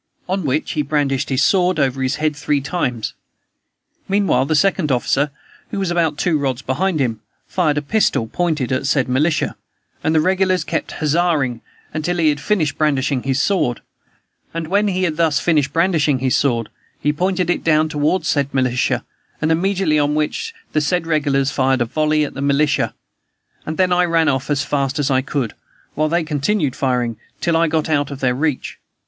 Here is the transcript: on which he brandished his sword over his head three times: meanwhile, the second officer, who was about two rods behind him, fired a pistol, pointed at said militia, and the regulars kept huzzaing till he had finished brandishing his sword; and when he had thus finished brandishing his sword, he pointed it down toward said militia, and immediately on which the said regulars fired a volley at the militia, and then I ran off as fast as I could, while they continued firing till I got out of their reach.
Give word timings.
on 0.27 0.43
which 0.45 0.71
he 0.71 0.81
brandished 0.81 1.29
his 1.29 1.43
sword 1.43 1.79
over 1.79 2.01
his 2.01 2.15
head 2.15 2.35
three 2.35 2.59
times: 2.59 3.13
meanwhile, 4.09 4.45
the 4.47 4.55
second 4.55 4.91
officer, 4.91 5.29
who 5.69 5.77
was 5.77 5.91
about 5.91 6.17
two 6.17 6.39
rods 6.39 6.63
behind 6.63 6.99
him, 6.99 7.19
fired 7.45 7.77
a 7.77 7.83
pistol, 7.83 8.25
pointed 8.25 8.71
at 8.71 8.87
said 8.87 9.07
militia, 9.07 9.55
and 10.03 10.15
the 10.15 10.19
regulars 10.19 10.63
kept 10.63 10.93
huzzaing 10.93 11.61
till 12.01 12.17
he 12.17 12.29
had 12.29 12.39
finished 12.39 12.79
brandishing 12.79 13.21
his 13.21 13.39
sword; 13.39 13.81
and 14.55 14.65
when 14.69 14.87
he 14.87 15.03
had 15.03 15.17
thus 15.17 15.39
finished 15.39 15.71
brandishing 15.71 16.17
his 16.17 16.35
sword, 16.35 16.69
he 16.99 17.13
pointed 17.13 17.47
it 17.51 17.63
down 17.63 17.87
toward 17.87 18.25
said 18.25 18.51
militia, 18.55 19.05
and 19.39 19.51
immediately 19.51 19.99
on 19.99 20.15
which 20.15 20.51
the 20.73 20.81
said 20.81 21.05
regulars 21.05 21.51
fired 21.51 21.79
a 21.79 21.85
volley 21.85 22.25
at 22.25 22.33
the 22.33 22.41
militia, 22.41 22.95
and 23.67 23.77
then 23.77 23.93
I 23.93 24.05
ran 24.05 24.29
off 24.29 24.49
as 24.49 24.63
fast 24.65 24.97
as 24.97 25.11
I 25.11 25.21
could, 25.21 25.53
while 25.93 26.09
they 26.09 26.23
continued 26.23 26.75
firing 26.75 27.17
till 27.39 27.55
I 27.55 27.67
got 27.67 27.87
out 27.87 28.09
of 28.09 28.19
their 28.19 28.33
reach. 28.33 28.79